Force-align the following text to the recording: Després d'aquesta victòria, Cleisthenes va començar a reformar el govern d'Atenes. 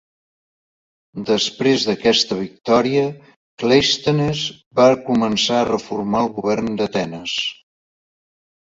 Després 1.29 1.85
d'aquesta 1.89 2.39
victòria, 2.39 3.05
Cleisthenes 3.65 4.43
va 4.83 4.91
començar 5.13 5.63
a 5.63 5.71
reformar 5.73 6.27
el 6.29 6.35
govern 6.43 6.77
d'Atenes. 6.83 7.41